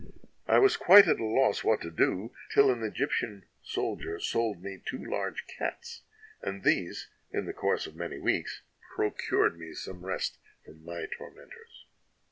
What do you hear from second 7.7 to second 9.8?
of many weeks, procured me